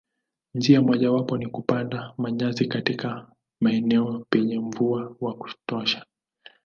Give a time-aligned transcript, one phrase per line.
[0.55, 3.27] Njia mojawapo ni kupanda manyasi katika
[3.61, 6.05] maeneo penye mvua wa kutosha.